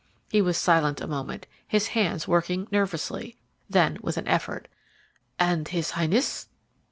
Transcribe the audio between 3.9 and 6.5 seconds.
with an effort: "And his Highness?"